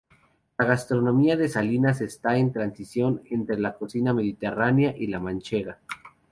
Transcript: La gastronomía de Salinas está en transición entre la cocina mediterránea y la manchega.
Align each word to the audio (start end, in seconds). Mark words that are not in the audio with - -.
La 0.57 0.65
gastronomía 0.65 1.35
de 1.37 1.47
Salinas 1.47 2.01
está 2.01 2.35
en 2.37 2.51
transición 2.51 3.21
entre 3.29 3.59
la 3.59 3.77
cocina 3.77 4.15
mediterránea 4.15 4.95
y 4.97 5.05
la 5.05 5.19
manchega. 5.19 5.77